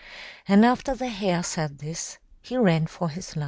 [0.47, 3.39] And after the Hare said this, he ran for his life.